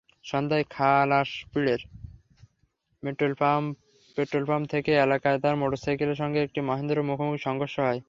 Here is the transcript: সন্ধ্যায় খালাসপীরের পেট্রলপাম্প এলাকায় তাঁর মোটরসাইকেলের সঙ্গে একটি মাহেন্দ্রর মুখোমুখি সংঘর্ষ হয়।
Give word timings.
সন্ধ্যায় 0.25 0.65
খালাসপীরের 0.69 1.81
পেট্রলপাম্প 4.17 4.69
এলাকায় 4.99 5.39
তাঁর 5.39 5.55
মোটরসাইকেলের 5.55 6.15
সঙ্গে 6.15 6.39
একটি 6.41 6.59
মাহেন্দ্রর 6.61 7.07
মুখোমুখি 7.09 7.41
সংঘর্ষ 7.43 7.75
হয়। 7.79 7.99